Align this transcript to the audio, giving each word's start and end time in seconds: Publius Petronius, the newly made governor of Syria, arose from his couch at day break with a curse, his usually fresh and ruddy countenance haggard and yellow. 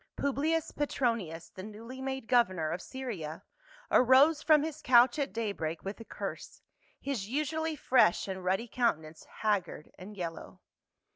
Publius 0.15 0.71
Petronius, 0.71 1.49
the 1.49 1.61
newly 1.61 2.01
made 2.01 2.25
governor 2.27 2.71
of 2.71 2.81
Syria, 2.81 3.43
arose 3.91 4.41
from 4.41 4.63
his 4.63 4.81
couch 4.81 5.19
at 5.19 5.31
day 5.31 5.51
break 5.51 5.83
with 5.83 5.99
a 5.99 6.03
curse, 6.05 6.59
his 6.99 7.29
usually 7.29 7.75
fresh 7.75 8.27
and 8.27 8.43
ruddy 8.43 8.67
countenance 8.67 9.25
haggard 9.25 9.91
and 9.99 10.17
yellow. 10.17 10.59